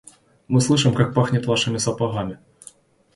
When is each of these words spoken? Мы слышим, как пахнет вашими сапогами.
Мы 0.47 0.61
слышим, 0.61 0.95
как 0.95 1.13
пахнет 1.13 1.45
вашими 1.45 1.77
сапогами. 1.77 2.39